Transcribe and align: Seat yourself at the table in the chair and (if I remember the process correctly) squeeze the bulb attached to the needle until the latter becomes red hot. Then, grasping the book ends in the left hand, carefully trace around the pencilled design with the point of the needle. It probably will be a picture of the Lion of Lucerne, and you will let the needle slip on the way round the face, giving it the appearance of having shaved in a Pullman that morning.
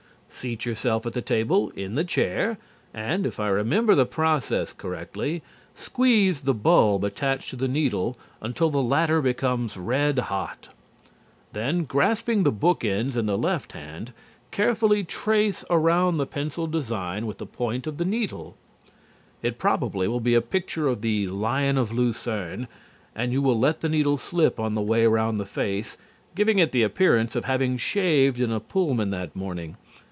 Seat 0.33 0.65
yourself 0.65 1.05
at 1.05 1.13
the 1.13 1.21
table 1.21 1.69
in 1.71 1.93
the 1.93 2.03
chair 2.05 2.57
and 2.95 3.27
(if 3.27 3.39
I 3.39 3.47
remember 3.49 3.93
the 3.93 4.07
process 4.07 4.73
correctly) 4.73 5.43
squeeze 5.75 6.41
the 6.41 6.53
bulb 6.55 7.03
attached 7.03 7.51
to 7.51 7.55
the 7.57 7.67
needle 7.67 8.17
until 8.41 8.71
the 8.71 8.81
latter 8.81 9.21
becomes 9.21 9.77
red 9.77 10.17
hot. 10.17 10.69
Then, 11.53 11.83
grasping 11.83 12.41
the 12.41 12.51
book 12.51 12.83
ends 12.83 13.15
in 13.15 13.27
the 13.27 13.37
left 13.37 13.73
hand, 13.73 14.13
carefully 14.49 15.03
trace 15.03 15.63
around 15.69 16.17
the 16.17 16.25
pencilled 16.25 16.71
design 16.71 17.27
with 17.27 17.37
the 17.37 17.45
point 17.45 17.85
of 17.85 17.97
the 17.97 18.05
needle. 18.05 18.55
It 19.43 19.59
probably 19.59 20.07
will 20.07 20.21
be 20.21 20.33
a 20.33 20.41
picture 20.41 20.87
of 20.87 21.01
the 21.01 21.27
Lion 21.27 21.77
of 21.77 21.91
Lucerne, 21.91 22.67
and 23.15 23.31
you 23.31 23.43
will 23.43 23.59
let 23.59 23.81
the 23.81 23.89
needle 23.89 24.17
slip 24.17 24.59
on 24.59 24.73
the 24.73 24.81
way 24.81 25.05
round 25.05 25.39
the 25.39 25.45
face, 25.45 25.97
giving 26.33 26.57
it 26.57 26.71
the 26.71 26.81
appearance 26.83 27.35
of 27.35 27.45
having 27.45 27.77
shaved 27.77 28.39
in 28.39 28.51
a 28.51 28.61
Pullman 28.61 29.11
that 29.11 29.35
morning. 29.35 29.75